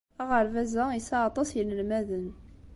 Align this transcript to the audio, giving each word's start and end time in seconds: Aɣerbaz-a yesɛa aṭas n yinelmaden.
Aɣerbaz-a 0.21 0.85
yesɛa 0.97 1.21
aṭas 1.29 1.49
n 1.51 1.55
yinelmaden. 1.55 2.27